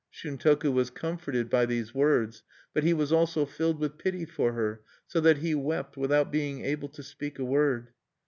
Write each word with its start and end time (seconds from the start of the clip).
Shuntoku 0.09 0.73
was 0.73 0.89
comforted 0.89 1.47
by 1.47 1.67
these 1.67 1.93
words; 1.93 2.41
but 2.73 2.83
he 2.83 2.91
was 2.91 3.11
also 3.13 3.45
filled 3.45 3.77
with 3.79 3.99
pity 3.99 4.25
for 4.25 4.53
her, 4.53 4.81
so 5.05 5.21
that 5.21 5.37
he 5.37 5.53
wept, 5.53 5.95
without 5.95 6.31
being 6.31 6.65
able 6.65 6.89
to 6.89 7.03
speak 7.03 7.37
a 7.37 7.45
word. 7.45 7.89